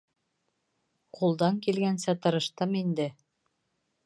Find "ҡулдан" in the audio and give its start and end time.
1.19-1.59